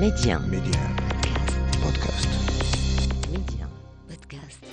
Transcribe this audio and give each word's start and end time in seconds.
Média. 0.00 0.38
Média. 0.38 0.80
Podcast. 1.82 2.28
Média. 3.32 3.66
Podcast. 4.08 4.64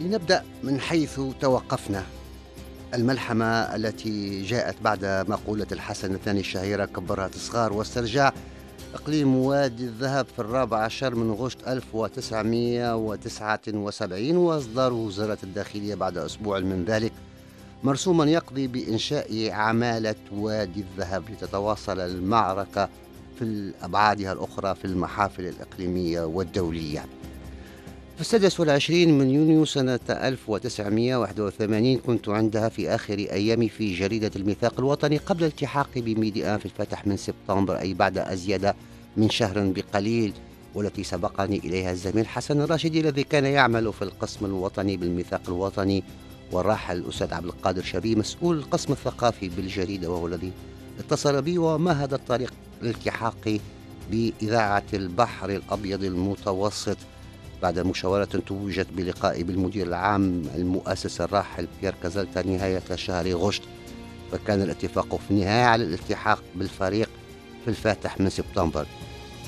لنبدأ 0.00 0.42
من 0.62 0.80
حيث 0.80 1.20
توقفنا 1.40 2.02
الملحمة 2.94 3.44
التي 3.46 4.42
جاءت 4.42 4.76
بعد 4.82 5.04
مقولة 5.28 5.66
الحسن 5.72 6.14
الثاني 6.14 6.40
الشهيرة 6.40 6.84
كبرها 6.84 7.28
تصغار 7.28 7.72
واسترجاع 7.72 8.32
إقليم 8.94 9.36
وادي 9.36 9.84
الذهب 9.84 10.26
في 10.26 10.38
الرابع 10.38 10.78
عشر 10.78 11.14
من 11.14 11.30
غشت 11.32 11.68
1979 11.68 14.36
وإصدار 14.36 14.92
وزارة 14.92 15.38
الداخلية 15.42 15.94
بعد 15.94 16.18
أسبوع 16.18 16.60
من 16.60 16.84
ذلك 16.84 17.12
مرسوما 17.84 18.24
يقضي 18.24 18.66
بإنشاء 18.66 19.50
عمالة 19.50 20.14
وادي 20.32 20.80
الذهب 20.80 21.22
لتتواصل 21.30 22.00
المعركة 22.00 22.88
في 23.38 23.72
أبعادها 23.82 24.32
الأخرى 24.32 24.74
في 24.74 24.84
المحافل 24.84 25.46
الإقليمية 25.46 26.20
والدولية. 26.22 27.04
في 28.14 28.20
السادس 28.20 28.60
والعشرين 28.60 29.18
من 29.18 29.30
يونيو 29.30 29.64
سنة 29.64 30.00
1981 30.10 31.96
كنت 31.96 32.28
عندها 32.28 32.68
في 32.68 32.90
آخر 32.90 33.14
أيامي 33.14 33.68
في 33.68 33.94
جريدة 33.94 34.30
الميثاق 34.36 34.74
الوطني 34.78 35.16
قبل 35.16 35.44
التحاقي 35.44 36.00
بميديان 36.00 36.58
في 36.58 36.66
الفتح 36.66 37.06
من 37.06 37.16
سبتمبر 37.16 37.78
أي 37.78 37.94
بعد 37.94 38.18
أزيد 38.18 38.72
من 39.16 39.30
شهر 39.30 39.72
بقليل 39.76 40.32
والتي 40.74 41.04
سبقني 41.04 41.58
إليها 41.58 41.92
الزميل 41.92 42.26
حسن 42.26 42.60
الراشدي 42.60 43.00
الذي 43.00 43.22
كان 43.22 43.44
يعمل 43.44 43.92
في 43.92 44.02
القسم 44.02 44.46
الوطني 44.46 44.96
بالميثاق 44.96 45.42
الوطني 45.48 46.04
والراحل 46.52 46.96
الأستاذ 46.96 47.34
عبد 47.34 47.46
القادر 47.46 47.82
شبيه 47.82 48.14
مسؤول 48.14 48.58
القسم 48.58 48.92
الثقافي 48.92 49.48
بالجريدة 49.48 50.10
وهو 50.10 50.26
الذي 50.26 50.52
اتصل 50.98 51.42
بي 51.42 51.58
ومهد 51.58 52.14
الطريق 52.14 52.52
للالتحاق 52.82 53.58
بإذاعة 54.10 54.84
البحر 54.94 55.50
الأبيض 55.50 56.04
المتوسط 56.04 56.96
بعد 57.62 57.78
مشاورة 57.78 58.24
توجت 58.24 58.86
بلقائي 58.96 59.42
بالمدير 59.42 59.86
العام 59.86 60.42
المؤسس 60.54 61.20
الراحل 61.20 61.68
بيير 61.80 61.94
كازالتا 62.02 62.46
نهاية 62.46 62.94
شهر 62.94 63.32
غشت 63.32 63.62
فكان 64.32 64.62
الاتفاق 64.62 65.16
في 65.16 65.30
النهاية 65.30 65.64
على 65.64 65.84
الالتحاق 65.84 66.42
بالفريق 66.54 67.08
في 67.64 67.70
الفاتح 67.70 68.20
من 68.20 68.30
سبتمبر. 68.30 68.86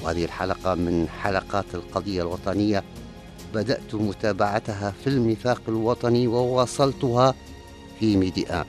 وهذه 0.02 0.24
الحلقة 0.24 0.74
من 0.74 1.08
حلقات 1.08 1.64
القضية 1.74 2.22
الوطنية 2.22 2.84
بدأت 3.54 3.94
متابعتها 3.94 4.94
في 5.04 5.06
الميثاق 5.06 5.62
الوطني 5.68 6.26
وواصلتها 6.26 7.34
في 8.00 8.16
ميدي 8.16 8.48
1. 8.48 8.64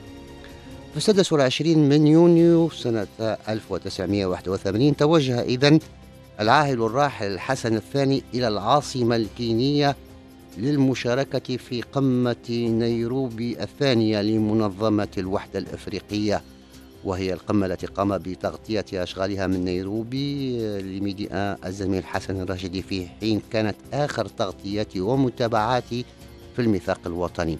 في 0.90 0.96
السادس 0.96 1.32
والعشرين 1.32 1.88
من 1.88 2.06
يونيو 2.06 2.70
سنة 2.70 3.06
1981 3.20 4.96
توجه 4.96 5.42
إذن 5.42 5.80
العاهل 6.40 6.82
الراحل 6.82 7.26
الحسن 7.26 7.76
الثاني 7.76 8.22
إلى 8.34 8.48
العاصمة 8.48 9.16
الكينية 9.16 9.96
للمشاركة 10.58 11.56
في 11.56 11.82
قمة 11.82 12.50
نيروبي 12.50 13.62
الثانية 13.62 14.22
لمنظمة 14.22 15.08
الوحدة 15.18 15.58
الإفريقية. 15.58 16.42
وهي 17.04 17.32
القمة 17.32 17.66
التي 17.66 17.86
قام 17.86 18.18
بتغطية 18.18 18.84
أشغالها 18.92 19.46
من 19.46 19.64
نيروبي 19.64 20.58
لميدي 20.80 21.45
1 21.45 21.58
الزميل 21.66 22.04
حسن 22.04 22.40
الراشدي 22.40 22.82
في 22.82 23.06
حين 23.20 23.42
كانت 23.52 23.76
آخر 23.92 24.26
تغطيتي 24.26 25.00
ومتابعاتي 25.00 26.04
في 26.56 26.62
الميثاق 26.62 27.00
الوطني. 27.06 27.58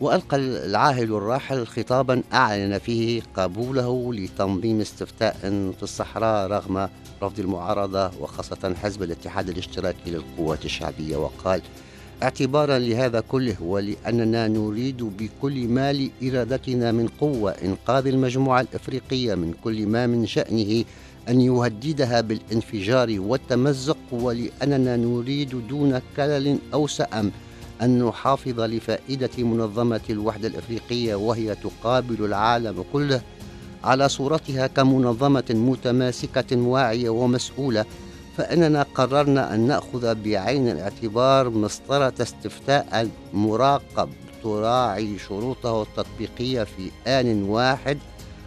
وألقى 0.00 0.36
العاهل 0.36 1.12
الراحل 1.12 1.66
خطابا 1.66 2.22
أعلن 2.32 2.78
فيه 2.78 3.22
قبوله 3.36 4.14
لتنظيم 4.14 4.80
استفتاء 4.80 5.36
في 5.76 5.82
الصحراء 5.82 6.50
رغم 6.50 6.88
رفض 7.22 7.40
المعارضة 7.40 8.10
وخاصة 8.20 8.74
حزب 8.82 9.02
الاتحاد 9.02 9.48
الاشتراكي 9.48 10.10
للقوات 10.10 10.64
الشعبية. 10.64 11.16
وقال 11.16 11.62
اعتبارا 12.22 12.78
لهذا 12.78 13.20
كله 13.20 13.56
ولأننا 13.62 14.48
نريد 14.48 15.02
بكل 15.02 15.68
ما 15.68 15.92
لإرادتنا 15.92 16.92
من 16.92 17.08
قوة 17.08 17.50
إنقاذ 17.50 18.06
المجموعة 18.06 18.60
الإفريقية 18.60 19.34
من 19.34 19.54
كل 19.64 19.86
ما 19.86 20.06
من 20.06 20.26
شأنه 20.26 20.84
أن 21.28 21.40
يهددها 21.40 22.20
بالانفجار 22.20 23.20
والتمزق 23.20 23.96
ولأننا 24.12 24.96
نريد 24.96 25.68
دون 25.68 26.00
كلل 26.16 26.58
أو 26.74 26.86
سأم 26.86 27.30
أن 27.82 28.02
نحافظ 28.04 28.60
لفائدة 28.60 29.30
منظمة 29.38 30.00
الوحدة 30.10 30.48
الإفريقية 30.48 31.14
وهي 31.14 31.54
تقابل 31.54 32.24
العالم 32.24 32.84
كله 32.92 33.22
على 33.84 34.08
صورتها 34.08 34.66
كمنظمة 34.66 35.44
متماسكة 35.50 36.56
واعية 36.56 37.08
ومسؤولة. 37.10 37.84
فإننا 38.36 38.86
قررنا 38.94 39.54
أن 39.54 39.60
نأخذ 39.60 40.14
بعين 40.14 40.68
الاعتبار 40.68 41.50
مسطرة 41.50 42.14
استفتاء 42.20 43.08
مراقب 43.32 44.08
تراعي 44.42 45.18
شروطه 45.18 45.82
التطبيقية 45.82 46.64
في 46.64 46.90
آن 47.06 47.42
واحد. 47.42 47.98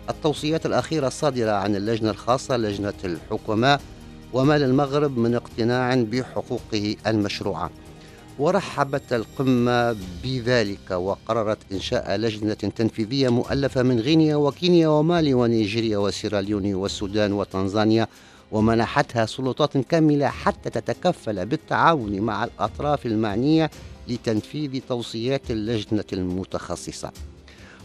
التوصيات 0.09 0.65
الأخيرة 0.65 1.07
الصادرة 1.07 1.51
عن 1.51 1.75
اللجنة 1.75 2.09
الخاصة 2.09 2.57
لجنة 2.57 2.93
الحكماء 3.03 3.81
وما 4.33 4.57
للمغرب 4.57 5.17
من 5.17 5.35
اقتناع 5.35 5.95
بحقوقه 5.95 6.95
المشروعة. 7.07 7.71
ورحبت 8.39 9.13
القمة 9.13 9.95
بذلك 10.23 10.91
وقررت 10.91 11.57
إنشاء 11.71 12.15
لجنة 12.15 12.53
تنفيذية 12.53 13.29
مؤلفة 13.29 13.83
من 13.83 13.99
غينيا 13.99 14.35
وكينيا 14.35 14.87
ومالي 14.87 15.33
ونيجيريا 15.33 15.97
وسيراليون 15.97 16.73
والسودان 16.73 17.33
وتنزانيا. 17.33 18.07
ومنحتها 18.51 19.25
سلطات 19.25 19.77
كاملة 19.77 20.27
حتى 20.27 20.69
تتكفل 20.69 21.45
بالتعاون 21.45 22.21
مع 22.21 22.43
الأطراف 22.43 23.05
المعنية 23.05 23.71
لتنفيذ 24.07 24.81
توصيات 24.89 25.51
اللجنة 25.51 26.03
المتخصصة. 26.13 27.11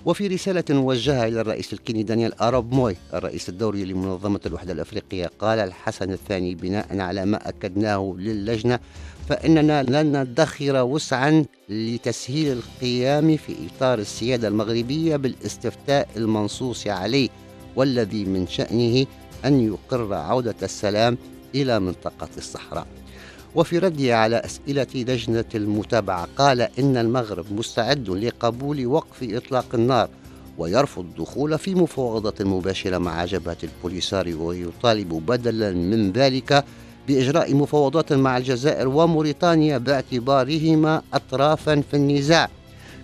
وفي 0.07 0.27
رسالة 0.27 0.65
موجهة 0.71 1.27
إلى 1.29 1.41
الرئيس 1.41 1.73
الكيني 1.73 2.03
دانيال 2.03 2.41
أراب 2.41 2.75
موي 2.75 2.97
الرئيس 3.15 3.49
الدوري 3.49 3.85
لمنظمة 3.85 4.41
الوحدة 4.47 4.73
الأفريقية 4.73 5.31
قال 5.39 5.59
الحسن 5.59 6.13
الثاني 6.13 6.55
بناء 6.55 6.99
على 6.99 7.25
ما 7.25 7.49
أكدناه 7.49 8.15
للجنة 8.19 8.79
فإننا 9.29 9.83
لن 9.83 10.21
ندخر 10.21 10.83
وسعا 10.83 11.45
لتسهيل 11.69 12.53
القيام 12.53 13.37
في 13.37 13.55
إطار 13.67 13.99
السيادة 13.99 14.49
المغربية 14.49 15.17
بالاستفتاء 15.17 16.09
المنصوص 16.17 16.87
عليه 16.87 17.29
والذي 17.77 18.25
من 18.25 18.47
شأنه 18.47 19.07
أن 19.45 19.61
يقر 19.61 20.15
عودة 20.15 20.55
السلام 20.63 21.19
إلى 21.55 21.81
منطقة 21.81 22.29
الصحراء. 22.39 22.87
وفي 23.55 23.79
رده 23.79 24.17
على 24.19 24.37
أسئلة 24.37 24.87
لجنة 24.95 25.45
المتابعة 25.55 26.29
قال 26.39 26.61
إن 26.61 26.97
المغرب 26.97 27.47
مستعد 27.53 28.11
لقبول 28.11 28.87
وقف 28.87 29.23
إطلاق 29.23 29.67
النار 29.75 30.09
ويرفض 30.59 31.05
الدخول 31.05 31.59
في 31.59 31.75
مفاوضات 31.75 32.43
مباشرة 32.43 32.99
مع 32.99 33.25
جبهة 33.25 33.57
البوليساريو 33.63 34.49
ويطالب 34.49 35.09
بدلا 35.09 35.73
من 35.73 36.13
ذلك 36.13 36.65
بإجراء 37.09 37.55
مفاوضات 37.55 38.13
مع 38.13 38.37
الجزائر 38.37 38.89
وموريتانيا 38.89 39.79
باعتبارهما 39.79 41.03
أطرافا 41.15 41.83
في 41.91 41.97
النزاع. 41.97 42.49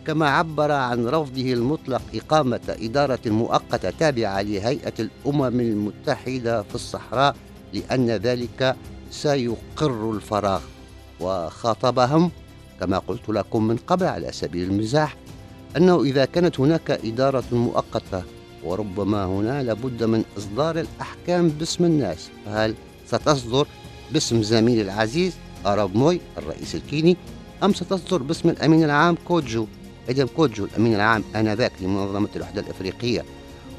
كما 0.06 0.28
عبر 0.28 0.72
عن 0.72 1.06
رفضه 1.06 1.52
المطلق 1.52 2.02
إقامة 2.14 2.60
إدارة 2.68 3.18
مؤقتة 3.26 3.90
تابعة 3.90 4.42
لهيئة 4.42 4.92
الأمم 5.00 5.60
المتحدة 5.60 6.62
في 6.62 6.74
الصحراء 6.74 7.36
لأن 7.72 8.10
ذلك 8.10 8.76
سيقر 9.10 10.10
الفراغ 10.10 10.60
وخاطبهم 11.20 12.30
كما 12.80 12.98
قلت 12.98 13.28
لكم 13.28 13.66
من 13.66 13.76
قبل 13.76 14.06
على 14.06 14.32
سبيل 14.32 14.70
المزاح 14.70 15.16
أنه 15.76 16.02
إذا 16.02 16.24
كانت 16.24 16.60
هناك 16.60 16.90
إدارة 16.90 17.44
مؤقتة 17.52 18.22
وربما 18.64 19.24
هنا 19.24 19.62
لابد 19.62 20.04
من 20.04 20.24
إصدار 20.38 20.80
الأحكام 20.80 21.48
باسم 21.48 21.84
الناس. 21.84 22.28
فهل 22.44 22.74
ستصدر 23.06 23.66
باسم 24.12 24.42
زميلي 24.42 24.82
العزيز 24.82 25.34
أراب 25.66 25.96
موي 25.96 26.20
الرئيس 26.38 26.74
الكيني 26.74 27.16
أم 27.62 27.72
ستصدر 27.72 28.22
باسم 28.22 28.48
الأمين 28.48 28.84
العام 28.84 29.16
كوجو 29.28 29.66
إذن 30.08 30.26
كوجو 30.26 30.64
الأمين 30.64 30.94
العام 30.94 31.24
آنذاك 31.36 31.72
لمنظمة 31.80 32.28
الوحدة 32.36 32.60
الأفريقية 32.60 33.24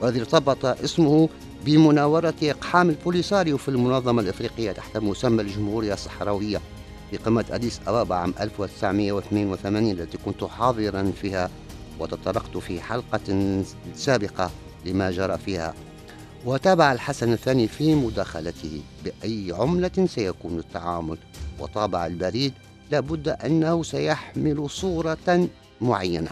والذي 0.01 0.19
ارتبط 0.19 0.65
اسمه 0.65 1.29
بمناورة 1.65 2.33
إقحام 2.43 2.89
البوليساريو 2.89 3.57
في 3.57 3.69
المنظمة 3.69 4.21
الإفريقية 4.21 4.71
تحت 4.71 4.97
مسمى 4.97 5.41
الجمهورية 5.41 5.93
الصحراوية 5.93 6.61
في 7.11 7.17
قمة 7.17 7.45
أديس 7.51 7.79
أبابا 7.87 8.15
عام 8.15 8.33
1982 8.39 9.91
التي 9.91 10.17
كنت 10.25 10.43
حاضرا 10.43 11.11
فيها 11.21 11.49
وتطرقت 11.99 12.57
في 12.57 12.81
حلقة 12.81 13.63
سابقة 13.95 14.51
لما 14.85 15.11
جرى 15.11 15.37
فيها. 15.37 15.73
وتابع 16.45 16.91
الحسن 16.91 17.33
الثاني 17.33 17.67
في 17.67 17.95
مداخلته 17.95 18.81
بأي 19.03 19.53
عملة 19.59 20.07
سيكون 20.07 20.59
التعامل. 20.59 21.17
وطابع 21.59 22.05
البريد 22.05 22.53
لابد 22.91 23.27
أنه 23.27 23.83
سيحمل 23.83 24.69
صورة 24.69 25.47
معينة. 25.81 26.29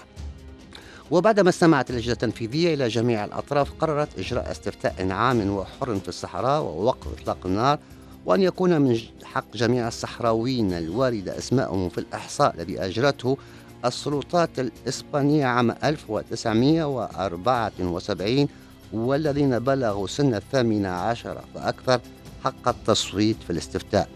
وبعدما 1.12 1.50
استمعت 1.50 1.90
اللجنة 1.90 2.14
التنفيذية 2.14 2.74
إلى 2.74 2.88
جميع 2.88 3.26
الأطراف 3.26 3.72
قررت 3.80 4.20
إجراء 4.20 4.52
استفتاء 4.52 5.12
عام 5.12 5.50
وحر 5.50 6.00
في 6.00 6.10
الصحراء 6.10 6.62
ووقف 6.62 7.22
إطلاق 7.22 7.38
النار 7.46 7.80
وأن 8.26 8.42
يكون 8.42 8.82
من 8.82 9.00
حق 9.24 9.56
جميع 9.56 9.88
الصحراويين 9.88 10.74
الواردة 10.74 11.38
أسمائهم 11.38 11.90
في 11.90 11.98
الإحصاء 11.98 12.56
الذي 12.56 12.80
أجرته 12.80 13.38
السلطات 13.86 14.60
الإسبانية 14.60 15.46
عام 15.46 15.72
1974 15.84 18.48
والذين 18.94 19.60
بلغوا 19.60 20.08
سن 20.08 20.34
الثامنة 20.34 20.90
عشر 20.90 21.42
فأكثر 21.56 22.00
حق 22.44 22.68
التصويت 22.68 23.38
في 23.44 23.50
الاستفتاء. 23.50 24.10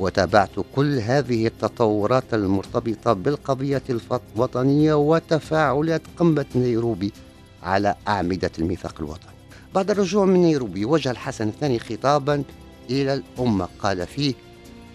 وتابعت 0.00 0.50
كل 0.76 0.98
هذه 0.98 1.46
التطورات 1.46 2.34
المرتبطة 2.34 3.12
بالقضية 3.12 3.82
الوطنية 4.36 4.94
وتفاعلات 4.94 6.02
قمة 6.16 6.46
نيروبي 6.54 7.12
على 7.62 7.94
أعمدة 8.08 8.50
الميثاق 8.58 8.94
الوطني. 9.00 9.32
بعد 9.74 9.90
الرجوع 9.90 10.24
من 10.24 10.42
نيروبي 10.42 10.84
وجه 10.84 11.10
الحسن 11.10 11.48
الثاني 11.48 11.78
خطابا 11.78 12.42
إلى 12.90 13.14
الأمة. 13.14 13.68
قال 13.82 14.06
فيه 14.06 14.34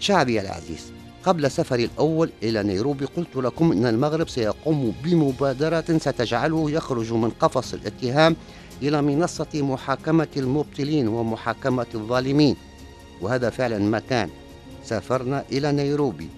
شعبي 0.00 0.40
العزيز 0.40 0.92
قبل 1.24 1.50
سفري 1.50 1.84
الأول 1.84 2.30
إلى 2.42 2.62
نيروبي 2.62 3.04
قلت 3.04 3.36
لكم 3.36 3.72
أن 3.72 3.86
المغرب 3.86 4.28
سيقوم 4.28 4.94
بمبادرة 5.04 5.98
ستجعله 5.98 6.70
يخرج 6.70 7.12
من 7.12 7.30
قفص 7.30 7.74
الاتهام 7.74 8.36
إلى 8.82 9.02
منصة 9.02 9.46
محاكمة 9.54 10.28
المبطلين 10.36 11.08
ومحاكمة 11.08 11.86
الظالمين 11.94 12.56
وهذا 13.20 13.50
فعلا 13.50 13.78
ما 13.78 13.98
كان. 13.98 14.30
سافرنا 14.86 15.44
إلى 15.52 15.72
نيروبي 15.72 16.28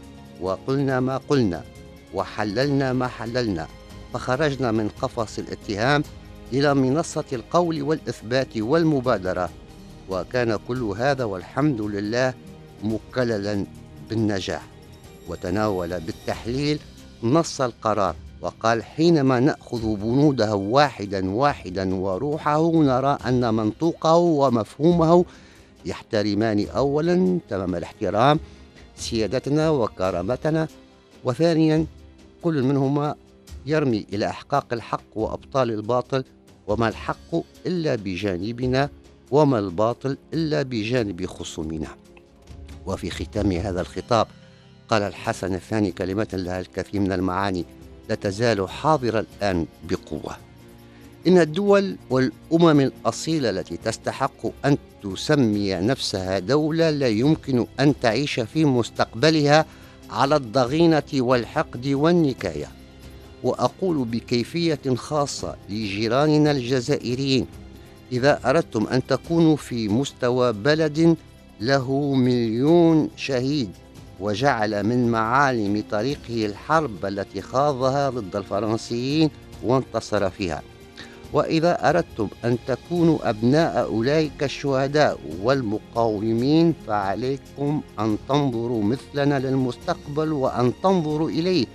وقلنا 0.41 1.01
ما 1.01 1.17
قلنا 1.29 1.63
وحللنا 2.15 2.93
ما 2.93 3.07
حللنا 3.07 3.67
فخرجنا 4.15 4.73
من 4.73 4.89
قفص 5.03 5.39
الاتهام 5.39 6.03
إلى 6.53 6.75
منصة 6.75 7.25
القول 7.33 7.83
والإثبات 7.83 8.57
والمبادرة. 8.57 9.51
وكان 10.11 10.59
كل 10.69 10.83
هذا 10.83 11.25
والحمد 11.25 11.81
لله 11.81 12.35
مكللا 12.83 13.67
بالنجاح. 14.11 14.67
وتناول 15.29 16.01
بالتحليل 16.01 16.79
نص 17.23 17.61
القرار 17.61 18.15
وقال 18.41 18.85
حينما 18.85 19.41
نأخذ 19.41 19.97
بنوده 19.97 20.55
واحدا 20.55 21.31
واحدا 21.31 21.95
وروحه 21.95 22.73
نرى 22.73 23.19
أن 23.27 23.55
منطوقه 23.55 24.15
ومفهومه 24.17 25.25
يحترمان 25.87 26.67
اولا 26.67 27.39
تمام 27.49 27.75
الاحترام 27.75 28.41
سيادتنا 28.97 29.71
وكرامتنا 29.71 30.69
وثانيا 31.25 31.87
كل 32.43 32.63
منهما 32.63 33.15
يرمي 33.67 34.07
إلى 34.13 34.27
إحقاق 34.27 34.73
الحق 34.73 35.19
وأبطال 35.19 35.71
الباطل 35.71 36.25
وما 36.67 36.89
الحق 36.89 37.35
إلا 37.67 37.95
بجانبنا 37.95 38.91
وما 39.31 39.59
الباطل 39.59 40.17
إلا 40.35 40.63
بجانب 40.63 41.27
خصومنا. 41.27 41.89
وفي 42.87 43.11
ختام 43.11 43.53
هذا 43.53 43.81
الخطاب 43.81 44.27
قال 44.89 45.03
الحسن 45.03 45.55
الثاني 45.55 45.93
كلمة 45.93 46.29
لها 46.33 46.61
الكثير 46.61 47.01
من 47.01 47.13
المعاني 47.13 47.65
لا 48.09 48.15
تزال 48.15 48.69
حاضرة 48.69 49.21
الآن 49.21 49.67
بقوة. 49.91 50.48
إن 51.27 51.39
الدول 51.39 51.97
والأمم 52.11 52.81
الأصيلة 52.81 53.51
التي 53.51 53.77
تستحق 53.77 54.47
أن 54.65 54.77
تسمي 55.03 55.75
نفسها 55.75 56.39
دولة 56.39 56.91
لا 56.91 57.09
يمكن 57.09 57.67
أن 57.81 57.95
تعيش 58.01 58.41
في 58.41 58.65
مستقبلها 58.65 59.67
على 60.11 60.37
الضغينة 60.37 61.03
والحقد 61.15 61.87
والنكاية. 61.87 62.69
وأقول 63.43 64.05
بكيفية 64.05 64.95
خاصة 64.95 65.57
لجيراننا 65.69 66.51
الجزائريين 66.51 67.47
إذا 68.13 68.41
أردتم 68.45 68.87
أن 68.87 69.07
تكونوا 69.07 69.57
في 69.57 69.89
مستوى 69.89 70.53
بلد 70.53 71.17
له 71.61 72.15
مليون 72.15 73.11
شهيد 73.17 73.71
وجعل 74.21 74.83
من 74.83 75.11
معالم 75.11 75.85
طريقه 75.91 76.47
الحرب 76.47 77.07
التي 77.07 77.43
خاضها 77.43 78.11
ضد 78.11 78.37
الفرنسيين 78.37 79.31
وانتصر 79.65 80.31
فيها. 80.31 80.63
وإذا 81.33 81.89
أردتم 81.89 82.29
أن 82.45 82.59
تكونوا 82.67 83.31
أبناء 83.31 83.85
أولئك 83.85 84.43
الشهداء 84.43 85.19
والمقاومين 85.43 86.75
فعليكم 86.87 87.81
أن 88.01 88.19
تنظروا 88.29 88.83
مثلنا 88.83 89.39
للمستقبل 89.39 90.33
وأن 90.33 90.73
تنظروا 90.83 91.31
إليه 91.31 91.67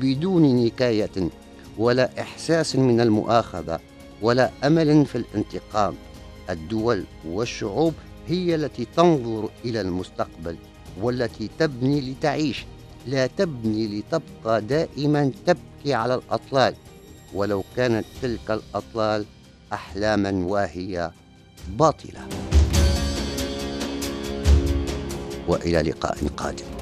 بدون 0.00 0.64
نكاية 0.64 1.30
ولا 1.78 2.20
إحساس 2.20 2.76
من 2.76 3.00
المؤاخذة 3.00 3.80
ولا 4.22 4.50
أمل 4.64 5.06
في 5.06 5.18
الانتقام. 5.18 5.94
الدول 6.50 7.04
والشعوب 7.28 7.94
هي 8.28 8.54
التي 8.54 8.86
تنظر 8.96 9.48
إلى 9.64 9.80
المستقبل 9.80 10.56
والتي 11.02 11.50
تبني 11.58 12.00
لتعيش 12.00 12.64
لا 13.06 13.26
تبني 13.26 13.86
لتبقى 13.86 14.60
دائما 14.60 15.30
تبكي 15.46 15.94
على 15.94 16.14
الأطلال. 16.14 16.74
ولو 17.34 17.64
كانت 17.76 18.04
تلك 18.22 18.50
الأطلال 18.50 19.24
أحلاما 19.72 20.44
واهية 20.46 21.12
باطلة. 21.68 22.28
وإلى 25.48 25.82
لقاء 25.82 26.26
قادم. 26.36 26.73